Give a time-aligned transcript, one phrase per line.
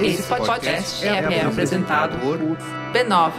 [0.00, 2.38] Esse podcast é, é apresentado por
[2.92, 3.34] b9.com.br.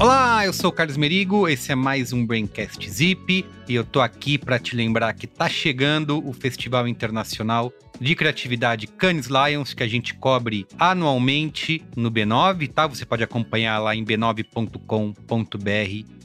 [0.00, 4.00] Olá, eu sou o Carlos Merigo, esse é mais um Braincast Zip e eu tô
[4.00, 9.82] aqui para te lembrar que tá chegando o Festival Internacional de Criatividade Cannes Lions, que
[9.82, 12.86] a gente cobre anualmente no B9, tá?
[12.86, 14.80] Você pode acompanhar lá em b9.com.br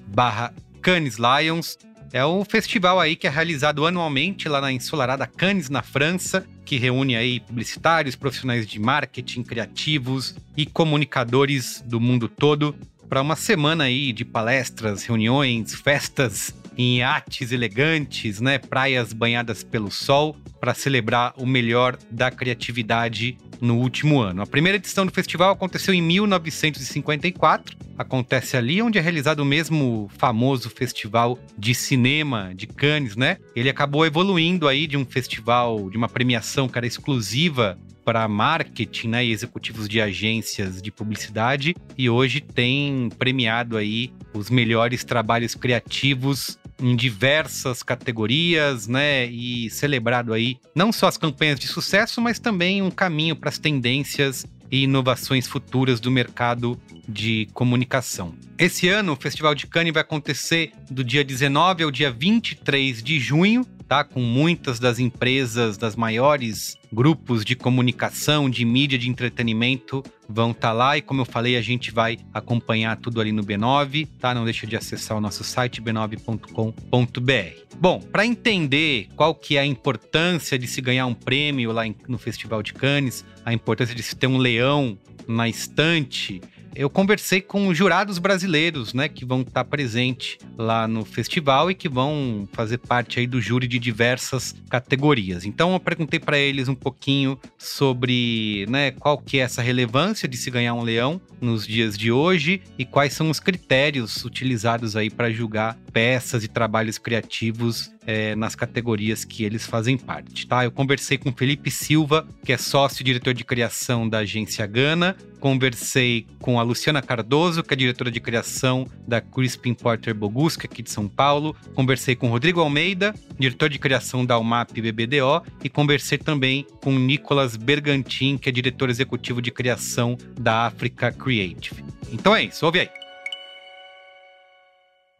[0.07, 1.77] barra Cannes Lions.
[2.13, 6.77] É um festival aí que é realizado anualmente lá na ensolarada Cannes, na França, que
[6.77, 12.75] reúne aí publicitários, profissionais de marketing, criativos e comunicadores do mundo todo
[13.07, 19.91] para uma semana aí de palestras, reuniões, festas em iates elegantes, né, praias banhadas pelo
[19.91, 24.43] sol, para celebrar o melhor da criatividade no último ano.
[24.43, 27.75] A primeira edição do festival aconteceu em 1954.
[27.97, 33.37] Acontece ali onde é realizado o mesmo famoso festival de cinema de Cannes, né?
[33.55, 39.07] Ele acabou evoluindo aí de um festival, de uma premiação que era exclusiva para marketing
[39.09, 45.53] né, e executivos de agências de publicidade e hoje tem premiado aí os melhores trabalhos
[45.53, 52.39] criativos em diversas categorias, né, e celebrado aí não só as campanhas de sucesso, mas
[52.39, 58.33] também um caminho para as tendências e inovações futuras do mercado de comunicação.
[58.57, 63.19] Esse ano, o Festival de Cannes vai acontecer do dia 19 ao dia 23 de
[63.19, 63.65] junho,
[64.03, 70.69] Com muitas das empresas, das maiores grupos de comunicação, de mídia, de entretenimento vão estar
[70.69, 74.33] tá lá e como eu falei, a gente vai acompanhar tudo ali no B9, tá?
[74.33, 77.61] Não deixa de acessar o nosso site b9.com.br.
[77.77, 82.17] Bom, para entender qual que é a importância de se ganhar um prêmio lá no
[82.17, 84.97] Festival de Cannes, a importância de se ter um leão
[85.27, 86.41] na estante,
[86.75, 91.89] eu conversei com jurados brasileiros, né, que vão estar presentes lá no festival e que
[91.89, 95.45] vão fazer parte aí do júri de diversas categorias.
[95.45, 100.37] Então eu perguntei para eles um pouquinho sobre, né, qual que é essa relevância de
[100.37, 105.09] se ganhar um leão nos dias de hoje e quais são os critérios utilizados aí
[105.09, 110.63] para julgar peças e trabalhos criativos é, nas categorias que eles fazem parte, tá?
[110.63, 116.27] Eu conversei com Felipe Silva, que é sócio diretor de criação da agência Gana, conversei
[116.39, 120.91] com a Luciana Cardoso, que é diretora de criação da Crispin Porter Bogusca, aqui de
[120.91, 126.65] São Paulo, conversei com Rodrigo Almeida, diretor de criação da UMAP BBDO, e conversei também
[126.83, 131.85] com Nicolas Bergantin, que é diretor executivo de criação da Africa Creative.
[132.11, 132.89] Então é isso, ouve aí.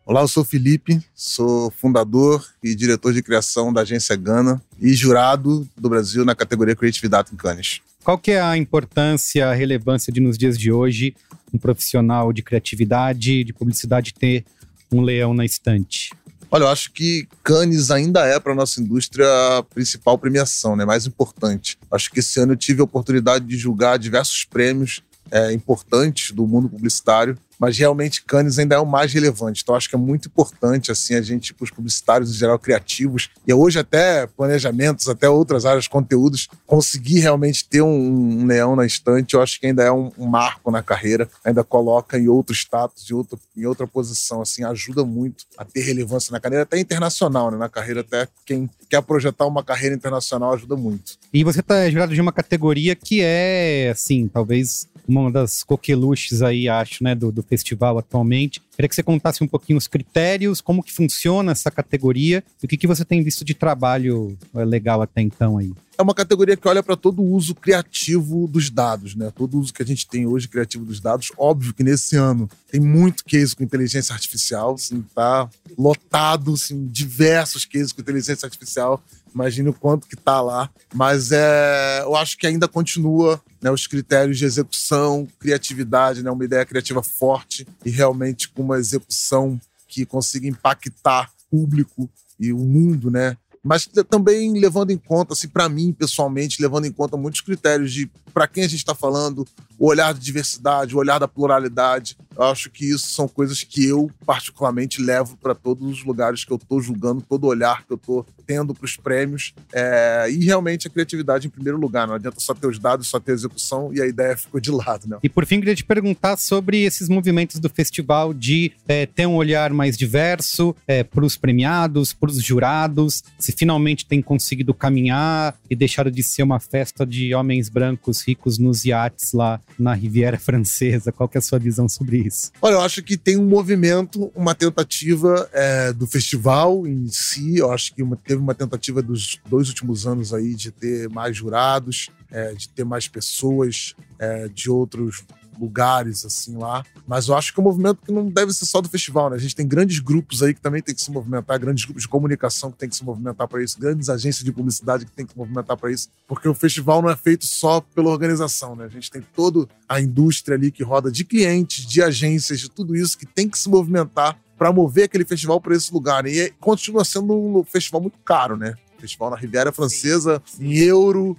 [0.06, 5.66] Olá, eu sou Felipe, sou fundador e diretor de criação da agência Gana e jurado
[5.78, 7.80] do Brasil na categoria Creative Data em Cannes.
[8.04, 11.16] Qual que é a importância, a relevância de nos dias de hoje
[11.54, 14.44] um profissional de criatividade, de publicidade ter
[14.92, 16.12] um leão na estante?
[16.50, 19.26] Olha, eu acho que Cannes ainda é para nossa indústria
[19.60, 20.84] a principal premiação, né?
[20.84, 21.78] Mais importante.
[21.90, 26.48] Acho que esse ano eu tive a oportunidade de julgar diversos prêmios é, importantes do
[26.48, 29.62] mundo publicitário mas realmente Cannes ainda é o mais relevante.
[29.62, 33.54] Então acho que é muito importante assim a gente, os publicitários em geral criativos e
[33.54, 39.36] hoje até planejamentos, até outras áreas conteúdos, conseguir realmente ter um, um leão na estante,
[39.36, 43.12] eu acho que ainda é um, um, marco na carreira, ainda coloca em outro status,
[43.12, 47.52] em, outro, em outra posição, assim, ajuda muito a ter relevância na carreira, até internacional,
[47.52, 47.58] né?
[47.58, 51.14] Na carreira até quem quer projetar uma carreira internacional ajuda muito.
[51.32, 54.88] E você está jurado de uma categoria que é, assim, talvez
[55.20, 58.62] uma das coqueluches aí, acho, né, do, do festival atualmente.
[58.76, 62.70] Queria que você contasse um pouquinho os critérios, como que funciona essa categoria e o
[62.70, 65.72] que, que você tem visto de trabalho é, legal até então aí.
[65.98, 69.32] É uma categoria que olha para todo o uso criativo dos dados, né?
[69.36, 71.32] Todo o uso que a gente tem hoje criativo dos dados.
[71.38, 77.66] Óbvio que nesse ano tem muito case com inteligência artificial, assim, tá lotado, assim, diversos
[77.66, 80.70] cases com inteligência artificial Imagine o quanto que tá lá.
[80.94, 86.46] Mas é, eu acho que ainda continua né, os critérios de execução, criatividade, né, uma
[86.46, 92.10] ideia criativa forte e realmente com uma execução que consiga impactar o público
[92.40, 93.38] e o mundo, né?
[93.64, 98.10] Mas também levando em conta, assim, para mim pessoalmente, levando em conta muitos critérios de
[98.34, 99.46] para quem a gente está falando,
[99.78, 103.86] o olhar da diversidade, o olhar da pluralidade, Eu acho que isso são coisas que
[103.86, 107.98] eu, particularmente, levo para todos os lugares que eu estou julgando, todo olhar que eu
[107.98, 109.54] estou tendo para os prêmios.
[109.74, 110.28] É...
[110.30, 112.06] e realmente a criatividade em primeiro lugar.
[112.06, 114.70] Não adianta só ter os dados, só ter a execução e a ideia ficou de
[114.70, 115.08] lado.
[115.08, 115.18] Né?
[115.24, 119.36] E por fim, queria te perguntar sobre esses movimentos do festival de é, ter um
[119.36, 125.56] olhar mais diverso é, para os premiados, para os jurados, se finalmente tem conseguido caminhar
[125.70, 130.38] e deixar de ser uma festa de homens brancos ricos nos iates lá na Riviera
[130.38, 131.12] Francesa.
[131.12, 132.52] Qual é a sua visão sobre isso?
[132.62, 137.58] Olha, eu acho que tem um movimento, uma tentativa é, do festival em si.
[137.58, 141.36] Eu acho que uma, teve uma tentativa dos dois últimos anos aí de ter mais
[141.36, 145.24] jurados, é, de ter mais pessoas é, de outros
[145.60, 146.84] lugares, assim, lá.
[147.06, 149.36] Mas eu acho que é um movimento que não deve ser só do festival, né?
[149.36, 152.10] A gente tem grandes grupos aí que também tem que se movimentar, grandes grupos de
[152.10, 155.34] comunicação que tem que se movimentar para isso, grandes agências de publicidade que tem que
[155.34, 158.86] se movimentar para isso, porque o festival não é feito só pela organização, né?
[158.86, 162.96] A gente tem toda a indústria ali que roda de clientes, de agências, de tudo
[162.96, 166.24] isso que tem que se movimentar para mover aquele festival para esse lugar.
[166.28, 168.76] E continua sendo um festival muito caro, né?
[169.00, 171.36] Festival na Riviera Francesa, em euro,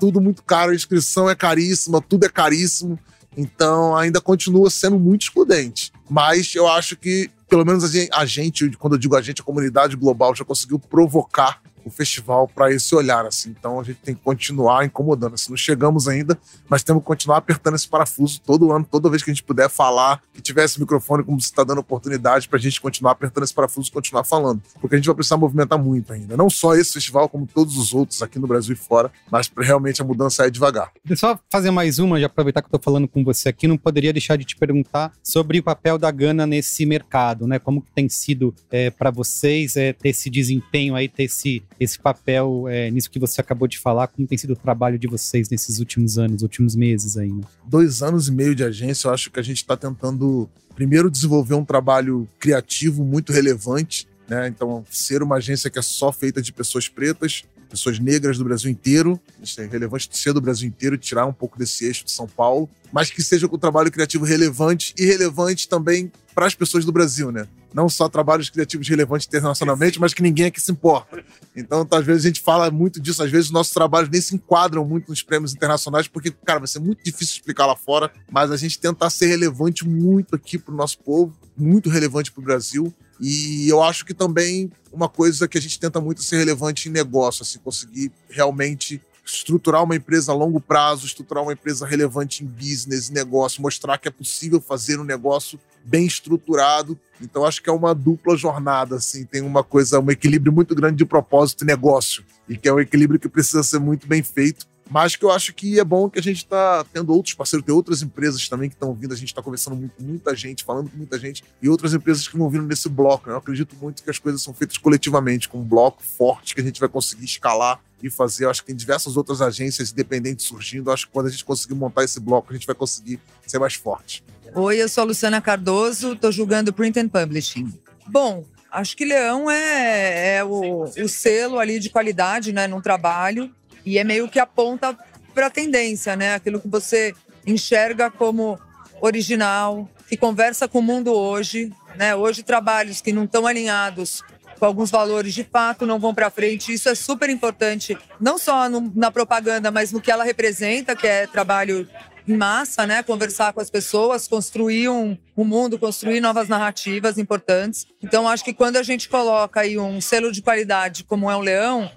[0.00, 2.98] tudo muito caro, a inscrição é caríssima, tudo é caríssimo.
[3.36, 5.92] Então ainda continua sendo muito excludente.
[6.08, 9.94] Mas eu acho que, pelo menos a gente, quando eu digo a gente, a comunidade
[9.94, 13.50] global já conseguiu provocar o festival para esse olhar, assim.
[13.50, 15.34] Então a gente tem que continuar incomodando.
[15.34, 16.38] Assim, não chegamos ainda,
[16.68, 19.68] mas temos que continuar apertando esse parafuso todo ano, toda vez que a gente puder
[19.68, 23.54] falar, que tivesse microfone, como você está dando oportunidade para a gente continuar apertando esse
[23.54, 24.62] parafuso e continuar falando.
[24.80, 26.36] Porque a gente vai precisar movimentar muito ainda.
[26.36, 30.00] Não só esse festival, como todos os outros aqui no Brasil e fora, mas realmente
[30.00, 30.90] a mudança é devagar.
[31.04, 33.76] Deixa só fazer mais uma, já aproveitar que eu estou falando com você aqui, não
[33.76, 37.58] poderia deixar de te perguntar sobre o papel da Gana nesse mercado, né?
[37.58, 41.98] Como que tem sido é, para vocês é, ter esse desempenho aí, ter esse esse
[41.98, 44.08] papel é, nisso que você acabou de falar?
[44.08, 47.42] Como tem sido o trabalho de vocês nesses últimos anos, últimos meses aí, né?
[47.66, 51.54] Dois anos e meio de agência, eu acho que a gente está tentando, primeiro, desenvolver
[51.54, 54.48] um trabalho criativo muito relevante, né?
[54.48, 58.70] Então, ser uma agência que é só feita de pessoas pretas, pessoas negras do Brasil
[58.70, 59.20] inteiro.
[59.42, 62.68] Isso é relevante ser do Brasil inteiro, tirar um pouco desse eixo de São Paulo,
[62.92, 66.92] mas que seja com um trabalho criativo relevante e relevante também para as pessoas do
[66.92, 67.46] Brasil, né?
[67.72, 71.24] Não só trabalhos criativos relevantes internacionalmente, mas que ninguém aqui se importa.
[71.56, 74.34] Então, às vezes a gente fala muito disso, às vezes os nossos trabalhos nem se
[74.34, 78.50] enquadram muito nos prêmios internacionais, porque, cara, vai ser muito difícil explicar lá fora, mas
[78.50, 82.44] a gente tentar ser relevante muito aqui para o nosso povo, muito relevante para o
[82.44, 82.94] Brasil.
[83.20, 86.92] E eu acho que também uma coisa que a gente tenta muito ser relevante em
[86.92, 92.46] negócio, assim, conseguir realmente estruturar uma empresa a longo prazo, estruturar uma empresa relevante em
[92.46, 96.98] business, negócio, mostrar que é possível fazer um negócio bem estruturado.
[97.20, 100.96] Então acho que é uma dupla jornada, assim, tem uma coisa, um equilíbrio muito grande
[100.96, 104.66] de propósito e negócio, e que é um equilíbrio que precisa ser muito bem feito
[104.90, 107.74] mas que eu acho que é bom que a gente está tendo outros parceiros, tem
[107.74, 110.96] outras empresas também que estão vindo, a gente está conversando com muita gente, falando com
[110.96, 113.28] muita gente, e outras empresas que vão vindo nesse bloco.
[113.28, 113.34] Né?
[113.34, 116.64] Eu acredito muito que as coisas são feitas coletivamente, com um bloco forte que a
[116.64, 118.44] gente vai conseguir escalar e fazer.
[118.44, 120.90] Eu acho que tem diversas outras agências independentes surgindo.
[120.90, 123.58] Eu acho que quando a gente conseguir montar esse bloco, a gente vai conseguir ser
[123.58, 124.22] mais forte.
[124.54, 127.72] Oi, eu sou a Luciana Cardoso, estou julgando Print and Publishing.
[128.06, 133.52] Bom, acho que Leão é, é o, o, selo ali de qualidade né, no trabalho.
[133.84, 134.96] E é meio que aponta
[135.34, 136.34] para a tendência, né?
[136.34, 137.14] Aquilo que você
[137.46, 138.58] enxerga como
[139.00, 142.14] original, que conversa com o mundo hoje, né?
[142.14, 144.22] Hoje trabalhos que não estão alinhados
[144.58, 146.72] com alguns valores de fato não vão para frente.
[146.72, 151.06] Isso é super importante, não só no, na propaganda, mas no que ela representa, que
[151.06, 151.88] é trabalho
[152.26, 153.02] em massa, né?
[153.02, 157.86] Conversar com as pessoas, construir um, um mundo, construir novas narrativas importantes.
[158.02, 161.40] Então, acho que quando a gente coloca aí um selo de qualidade como é o
[161.40, 161.90] Leão,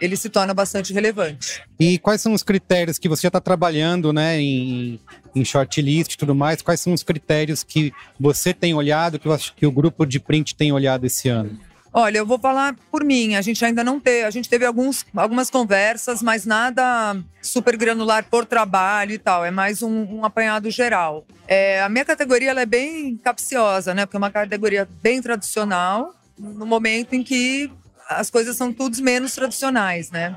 [0.00, 1.62] ele se torna bastante relevante.
[1.78, 5.00] E quais são os critérios que você já está trabalhando, né, em,
[5.34, 6.62] em shortlist e tudo mais?
[6.62, 10.72] Quais são os critérios que você tem olhado, que, que o grupo de print tem
[10.72, 11.58] olhado esse ano?
[11.96, 13.36] Olha, eu vou falar por mim.
[13.36, 18.24] A gente ainda não teve, a gente teve alguns, algumas conversas, mas nada super granular
[18.28, 19.44] por trabalho e tal.
[19.44, 21.24] É mais um, um apanhado geral.
[21.46, 24.06] É, a minha categoria ela é bem capciosa, né?
[24.06, 27.70] Porque é uma categoria bem tradicional, no momento em que
[28.08, 30.36] as coisas são todos menos tradicionais, né?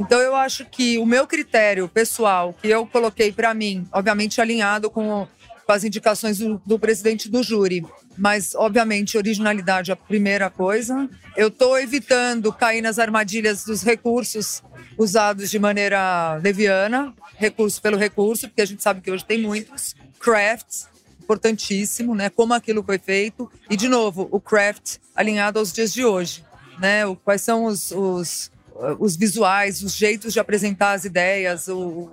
[0.00, 4.88] Então eu acho que o meu critério pessoal que eu coloquei para mim, obviamente alinhado
[4.88, 5.26] com,
[5.66, 7.84] com as indicações do, do, presidente do júri,
[8.16, 11.08] mas obviamente originalidade é a primeira coisa.
[11.36, 14.62] Eu estou evitando cair nas armadilhas dos recursos
[14.96, 19.96] usados de maneira leviana, recurso pelo recurso, porque a gente sabe que hoje tem muitos
[20.20, 20.88] crafts
[21.20, 22.30] importantíssimo, né?
[22.30, 26.47] Como aquilo foi feito e de novo o craft alinhado aos dias de hoje
[26.78, 27.06] né?
[27.06, 28.50] O, quais são os, os,
[28.98, 32.10] os, visuais, os jeitos de apresentar as ideias, o,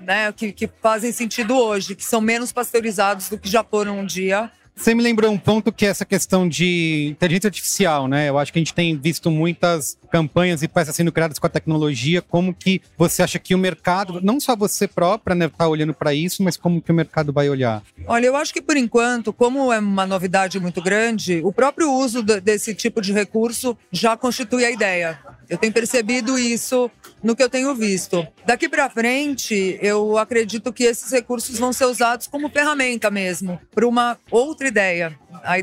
[0.00, 4.06] né, que, que fazem sentido hoje, que são menos pasteurizados do que já foram um
[4.06, 4.50] dia.
[4.80, 8.30] Você me lembrou um ponto que é essa questão de inteligência artificial, né?
[8.30, 11.50] Eu acho que a gente tem visto muitas campanhas e peças sendo criadas com a
[11.50, 12.22] tecnologia.
[12.22, 16.14] Como que você acha que o mercado, não só você própria, né, tá olhando para
[16.14, 17.82] isso, mas como que o mercado vai olhar?
[18.06, 22.22] Olha, eu acho que por enquanto, como é uma novidade muito grande, o próprio uso
[22.22, 25.18] desse tipo de recurso já constitui a ideia.
[25.46, 26.90] Eu tenho percebido isso
[27.22, 28.26] no que eu tenho visto.
[28.44, 33.86] Daqui para frente, eu acredito que esses recursos vão ser usados como ferramenta mesmo, para
[33.86, 35.18] uma outra ideia.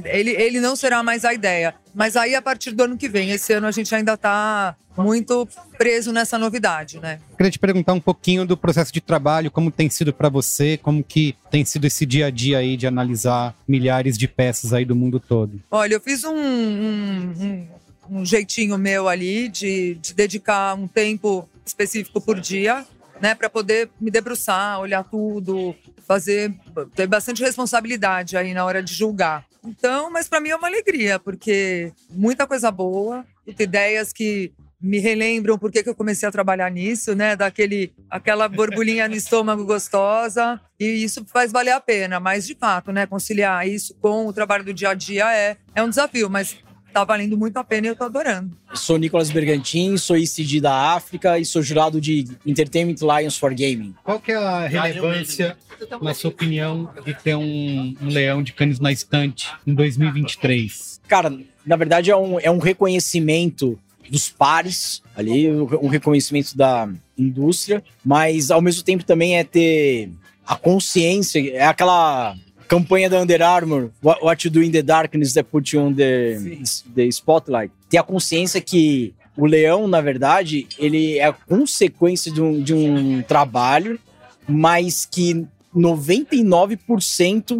[0.06, 1.76] Ele, ele não será mais a ideia.
[1.94, 5.48] Mas aí, a partir do ano que vem, esse ano a gente ainda está muito
[5.78, 7.20] preso nessa novidade, né?
[7.36, 11.04] Queria te perguntar um pouquinho do processo de trabalho, como tem sido para você, como
[11.04, 14.96] que tem sido esse dia a dia aí de analisar milhares de peças aí do
[14.96, 15.62] mundo todo.
[15.70, 17.68] Olha, eu fiz um, um, um
[18.10, 22.86] um jeitinho meu ali de, de dedicar um tempo específico por dia,
[23.22, 25.76] né, para poder me debruçar, olhar tudo,
[26.08, 26.54] fazer,
[26.96, 29.46] ter bastante responsabilidade aí na hora de julgar.
[29.64, 33.26] Então, mas para mim é uma alegria, porque muita coisa boa,
[33.60, 37.36] ideias que me relembram por que eu comecei a trabalhar nisso, né?
[37.36, 40.62] Daquele, aquela borbulhinha no estômago gostosa.
[40.80, 42.20] E isso faz valer a pena.
[42.20, 43.08] Mas, de fato, né?
[43.08, 46.30] Conciliar isso com o trabalho do dia a dia é, é um desafio.
[46.30, 46.58] Mas
[46.94, 48.52] tá valendo muito a pena e eu tô adorando.
[48.74, 53.94] Sou Nicolas Bergantin, sou ICD da África e sou jurado de Entertainment Lions for Gaming.
[54.04, 55.58] Qual que é a relevância,
[56.02, 61.02] na sua opinião, de ter um, um leão de canis na estante em 2023?
[61.08, 61.32] Cara,
[61.66, 63.80] na verdade é um, é um reconhecimento
[64.10, 70.12] dos pares ali, um reconhecimento da indústria, mas ao mesmo tempo também é ter
[70.46, 72.36] a consciência, é aquela
[72.68, 76.62] campanha da Under Armour, What You Do in the Darkness That Put You on the,
[76.94, 82.42] the Spotlight, ter a consciência que o leão, na verdade, ele é a consequência de
[82.42, 84.00] um, de um trabalho,
[84.48, 86.80] mas que 99%,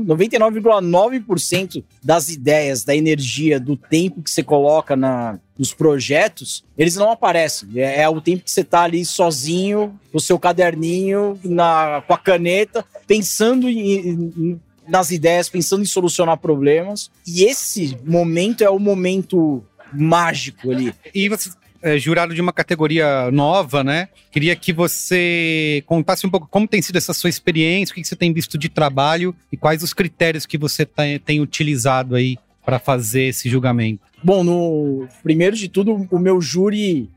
[0.06, 7.12] 99,9% das ideias, da energia, do tempo que você coloca na, nos projetos, eles não
[7.12, 7.70] aparecem.
[7.76, 12.14] É, é o tempo que você está ali sozinho, com o seu caderninho, na, com
[12.14, 17.12] a caneta, pensando em, em, nas ideias, pensando em solucionar problemas.
[17.26, 19.64] E esse momento é o momento
[19.94, 20.94] mágico ali.
[21.14, 21.50] E você
[21.82, 24.10] é jurado de uma categoria nova, né?
[24.32, 28.16] Queria que você contasse um pouco como tem sido essa sua experiência, o que você
[28.16, 32.80] tem visto de trabalho e quais os critérios que você tem, tem utilizado aí para
[32.80, 34.02] fazer esse julgamento.
[34.24, 37.10] Bom, no primeiro de tudo, o meu júri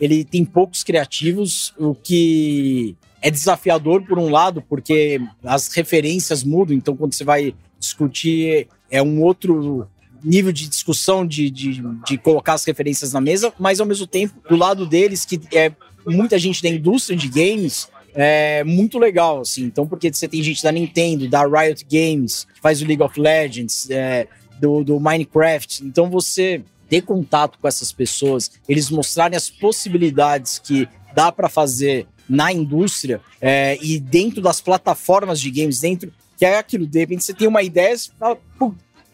[0.00, 6.76] ele tem poucos criativos, o que é desafiador por um lado, porque as referências mudam,
[6.76, 9.88] então quando você vai discutir é um outro
[10.22, 14.34] nível de discussão de, de, de colocar as referências na mesa, mas ao mesmo tempo,
[14.46, 15.72] do lado deles, que é
[16.06, 19.64] muita gente da indústria de games, é muito legal, assim.
[19.64, 23.18] Então, porque você tem gente da Nintendo, da Riot Games, que faz o League of
[23.18, 24.28] Legends, é,
[24.60, 25.82] do, do Minecraft.
[25.82, 32.06] Então, você ter contato com essas pessoas, eles mostrarem as possibilidades que dá para fazer
[32.28, 37.24] na indústria é, e dentro das plataformas de games, dentro que é aquilo, de repente
[37.24, 38.38] você tem uma ideia, você fala,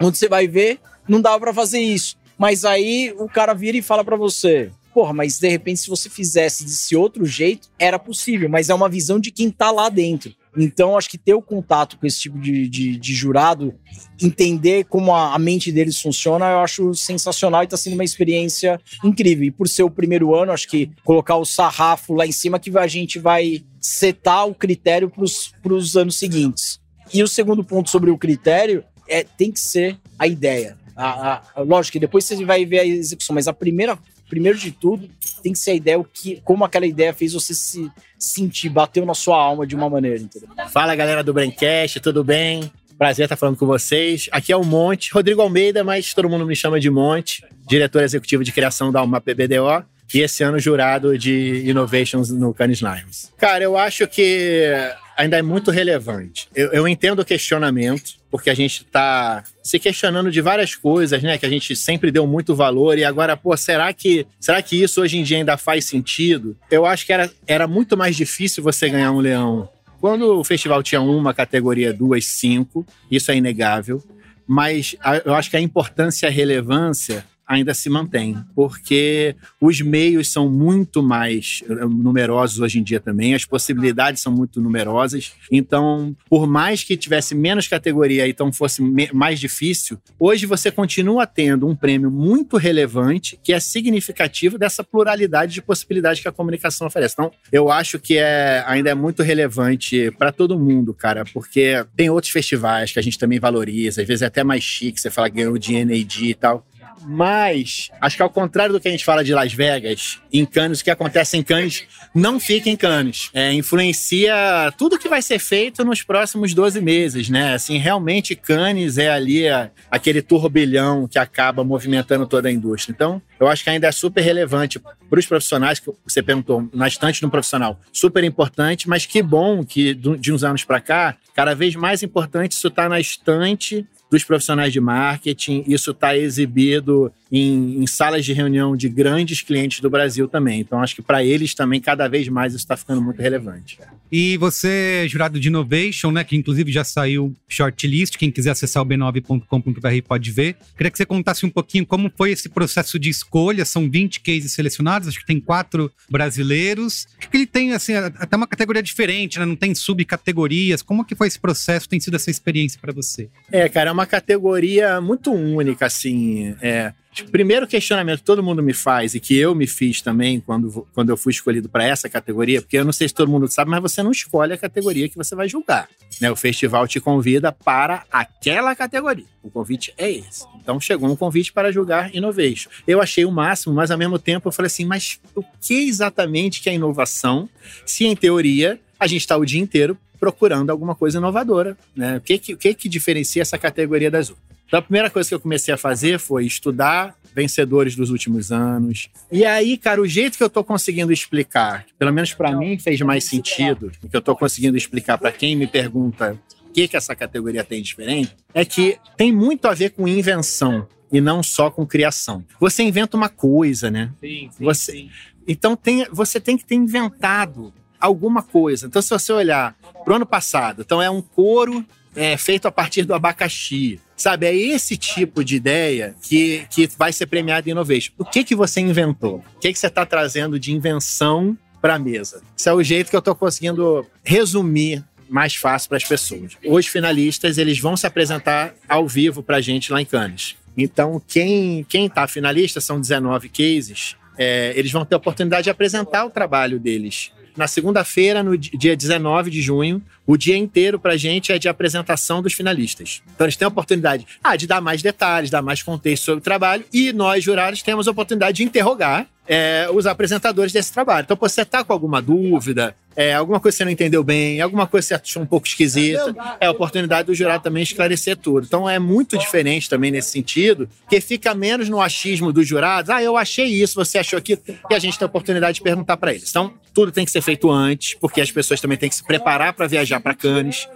[0.01, 2.17] onde você vai ver, não dava para fazer isso.
[2.39, 6.09] Mas aí o cara vira e fala para você, porra, mas de repente se você
[6.09, 10.35] fizesse desse outro jeito, era possível, mas é uma visão de quem tá lá dentro.
[10.57, 13.75] Então, acho que ter o contato com esse tipo de, de, de jurado,
[14.21, 18.81] entender como a, a, mente deles funciona, eu acho sensacional e está sendo uma experiência
[19.05, 19.45] incrível.
[19.45, 22.77] E por ser o primeiro ano, acho que colocar o sarrafo lá em cima que
[22.77, 26.81] a gente vai setar o critério para os anos seguintes.
[27.13, 30.79] E o segundo ponto sobre o critério é tem que ser a ideia.
[30.97, 33.99] A, a, lógico que depois você vai ver a execução, mas a primeira
[34.31, 35.11] primeiro de tudo,
[35.43, 39.05] tem que ser a ideia, o que, como aquela ideia fez você se sentir, bateu
[39.05, 40.49] na sua alma de uma maneira, entendeu?
[40.71, 42.71] Fala galera do Braincast, tudo bem?
[42.97, 44.29] Prazer estar falando com vocês.
[44.31, 48.45] Aqui é o Monte, Rodrigo Almeida, mas todo mundo me chama de Monte, diretor executivo
[48.45, 49.85] de criação da Uma PBDO
[50.15, 53.33] e esse ano jurado de Innovations no Cannes Lions.
[53.37, 54.73] Cara, eu acho que
[55.21, 56.49] ainda é muito relevante.
[56.55, 61.37] Eu, eu entendo o questionamento, porque a gente está se questionando de várias coisas, né?
[61.37, 65.03] Que a gente sempre deu muito valor e agora, pô, será que, será que isso
[65.03, 66.57] hoje em dia ainda faz sentido?
[66.71, 69.69] Eu acho que era, era muito mais difícil você ganhar um leão
[70.01, 74.03] quando o festival tinha uma categoria, duas, cinco, isso é inegável.
[74.47, 74.97] Mas
[75.27, 80.49] eu acho que a importância e a relevância ainda se mantém, porque os meios são
[80.49, 85.33] muito mais eh, numerosos hoje em dia também, as possibilidades são muito numerosas.
[85.51, 88.81] Então, por mais que tivesse menos categoria então fosse
[89.13, 95.53] mais difícil, hoje você continua tendo um prêmio muito relevante que é significativo dessa pluralidade
[95.53, 97.15] de possibilidades que a comunicação oferece.
[97.15, 102.09] Então, eu acho que é, ainda é muito relevante para todo mundo, cara, porque tem
[102.11, 105.29] outros festivais que a gente também valoriza, às vezes é até mais chique, você fala
[105.29, 106.65] ganhou de NAD e tal.
[107.03, 110.81] Mas, acho que ao contrário do que a gente fala de Las Vegas, em Cannes,
[110.81, 113.31] o que acontece em Cannes não fica em Cannes.
[113.33, 114.35] É, influencia
[114.77, 117.55] tudo que vai ser feito nos próximos 12 meses, né?
[117.55, 122.93] Assim, realmente Cannes é ali a, aquele turbilhão que acaba movimentando toda a indústria.
[122.93, 126.87] Então, eu acho que ainda é super relevante para os profissionais, que você perguntou, na
[126.87, 131.55] estante no profissional, super importante, mas que bom que de uns anos para cá, cada
[131.55, 135.65] vez mais importante isso está na estante dos profissionais de marketing.
[135.67, 140.61] Isso está exibido em, em, salas de reunião de grandes clientes do Brasil também.
[140.61, 143.79] Então, acho que para eles também, cada vez mais, isso está ficando muito relevante.
[144.11, 146.25] E você é jurado de Innovation, né?
[146.25, 148.17] Que inclusive já saiu shortlist.
[148.17, 150.57] Quem quiser acessar o b9.com.br pode ver.
[150.77, 153.65] Queria que você contasse um pouquinho como foi esse processo de escolha.
[153.65, 157.07] São 20 cases selecionados, acho que tem quatro brasileiros.
[157.19, 159.45] Acho que ele tem, assim, até uma categoria diferente, né?
[159.45, 160.83] Não tem subcategorias.
[160.83, 161.89] Como que foi esse processo?
[161.89, 163.29] Tem sido essa experiência para você?
[163.53, 166.55] É, cara, é uma categoria muito única, assim.
[166.61, 166.93] É,
[167.31, 171.11] primeiro questionamento que todo mundo me faz e que eu me fiz também quando, quando
[171.11, 173.83] eu fui escolhido para essa categoria, porque eu não sei se todo mundo sabe, mas
[173.83, 175.89] você não escolhe a categoria que você vai julgar.
[176.21, 176.31] Né?
[176.31, 179.27] O festival te convida para aquela categoria.
[179.43, 180.45] O convite é esse.
[180.61, 182.71] Então chegou um convite para julgar Innovation.
[182.87, 186.61] Eu achei o máximo, mas ao mesmo tempo eu falei assim: mas o que exatamente
[186.61, 187.49] que é inovação?
[187.87, 191.77] Se em teoria a gente está o dia inteiro procurando alguma coisa inovadora.
[191.97, 192.19] Né?
[192.19, 194.51] O que, que, o que, que diferencia essa categoria das outras?
[194.67, 199.09] Então, a primeira coisa que eu comecei a fazer foi estudar vencedores dos últimos anos.
[199.31, 203.01] E aí, cara, o jeito que eu tô conseguindo explicar, pelo menos para mim fez
[203.01, 207.17] mais sentido, que eu tô conseguindo explicar para quem me pergunta o que que essa
[207.17, 211.85] categoria tem diferente, é que tem muito a ver com invenção e não só com
[211.85, 212.45] criação.
[212.61, 214.13] Você inventa uma coisa, né?
[214.21, 215.11] Sim, sim, você, sim.
[215.49, 218.87] Então tem, você tem que ter inventado alguma coisa.
[218.87, 223.05] Então, se você olhar pro ano passado, então é um couro é, feito a partir
[223.05, 224.01] do abacaxi.
[224.17, 228.13] Sabe, é esse tipo de ideia que, que vai ser premiado em Innovation.
[228.19, 229.43] O que, que você inventou?
[229.57, 232.43] O que, que você está trazendo de invenção para a mesa?
[232.59, 236.53] Esse é o jeito que eu estou conseguindo resumir mais fácil para as pessoas.
[236.63, 240.57] Os finalistas eles vão se apresentar ao vivo para a gente lá em Cannes.
[240.77, 244.17] Então, quem quem está finalista são 19 cases.
[244.37, 248.97] É, eles vão ter a oportunidade de apresentar o trabalho deles na segunda-feira, no dia
[248.97, 253.21] 19 de junho, o dia inteiro pra gente é de apresentação dos finalistas.
[253.35, 256.45] Então eles têm a oportunidade ah, de dar mais detalhes, dar mais contexto sobre o
[256.45, 261.25] trabalho, e nós, jurados, temos a oportunidade de interrogar é, os apresentadores desse trabalho.
[261.25, 264.87] Então, você está com alguma dúvida, é, alguma coisa que você não entendeu bem, alguma
[264.87, 268.65] coisa que você achou um pouco esquisita, é a oportunidade do jurado também esclarecer tudo.
[268.65, 273.11] Então, é muito diferente também nesse sentido, que fica menos no achismo dos jurados.
[273.11, 276.17] Ah, eu achei isso, você achou aquilo, e a gente tem a oportunidade de perguntar
[276.17, 276.49] para eles.
[276.49, 279.73] Então, tudo tem que ser feito antes, porque as pessoas também têm que se preparar
[279.73, 280.89] para viajar para Cannes.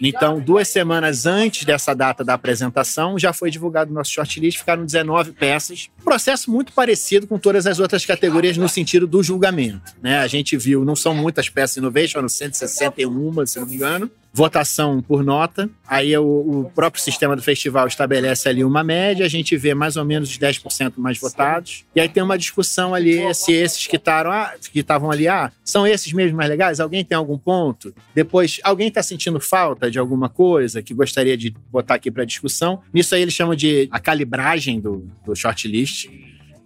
[0.00, 4.84] Então, duas semanas antes dessa data da apresentação, já foi divulgado o nosso shortlist, ficaram
[4.84, 5.90] 19 peças.
[6.02, 9.92] processo muito parecido com todas as outras categorias no sentido do julgamento.
[10.00, 10.18] Né?
[10.18, 15.02] A gente viu, não são muitas peças innovation, foram 161, se não me engano votação
[15.02, 15.68] por nota.
[15.86, 19.96] Aí o, o, próprio sistema do festival estabelece ali uma média, a gente vê mais
[19.96, 21.84] ou menos os 10% mais votados.
[21.94, 25.86] E aí tem uma discussão ali se esses que estavam ah, que ali, ah, são
[25.86, 26.80] esses mesmo mais legais?
[26.80, 27.92] Alguém tem algum ponto?
[28.14, 32.80] Depois, alguém está sentindo falta de alguma coisa que gostaria de botar aqui para discussão?
[32.92, 36.08] Nisso aí eles chamam de a calibragem do, do shortlist.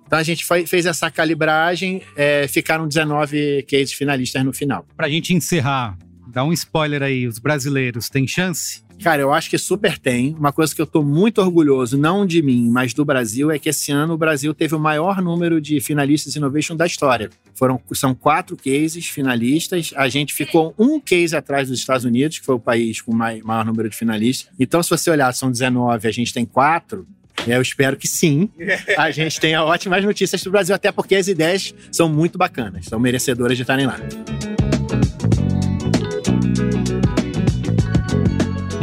[0.07, 4.87] Então a gente fez essa calibragem, é, ficaram 19 cases finalistas no final.
[4.97, 5.97] Para a gente encerrar,
[6.35, 8.83] Dá um spoiler aí, os brasileiros têm chance?
[9.01, 10.35] Cara, eu acho que super tem.
[10.35, 13.69] Uma coisa que eu tô muito orgulhoso, não de mim, mas do Brasil, é que
[13.69, 17.31] esse ano o Brasil teve o maior número de finalistas Innovation da história.
[17.55, 19.93] Foram, são quatro cases finalistas.
[19.95, 23.17] A gente ficou um case atrás dos Estados Unidos, que foi o país com o
[23.17, 24.53] maior número de finalistas.
[24.59, 27.07] Então, se você olhar, são 19, a gente tem quatro.
[27.47, 28.51] Eu espero que sim.
[28.99, 32.99] A gente tenha ótimas notícias do Brasil, até porque as ideias são muito bacanas, são
[32.99, 34.01] merecedoras de estarem lá.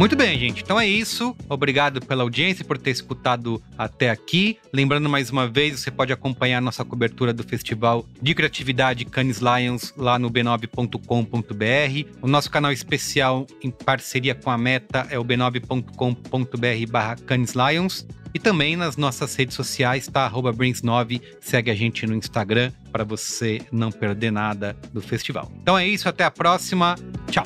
[0.02, 0.64] Muito bem, gente.
[0.64, 1.32] Então é isso.
[1.48, 4.58] Obrigado pela audiência, por ter escutado até aqui.
[4.72, 9.94] Lembrando mais uma vez, você pode acompanhar nossa cobertura do Festival de Criatividade Cannes Lions
[9.96, 12.10] lá no b9.com.br.
[12.20, 18.04] O nosso canal especial em parceria com a Meta é o b9.com.br/barra Cannes Lions.
[18.34, 20.24] E também nas nossas redes sociais, tá?
[20.24, 25.48] Arroba Brings9, segue a gente no Instagram para você não perder nada do festival.
[25.62, 26.96] Então é isso, até a próxima.
[27.30, 27.44] Tchau!